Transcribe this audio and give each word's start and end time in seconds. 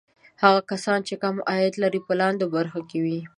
هغه 0.43 0.61
کسان 0.71 0.99
چې 1.07 1.13
کم 1.23 1.35
عاید 1.49 1.73
لري 1.83 1.99
په 2.07 2.13
لاندې 2.21 2.45
برخه 2.55 2.79
کې 2.89 2.97
وي. 3.05 3.19